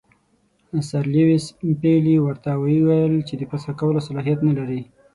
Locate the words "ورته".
2.21-2.51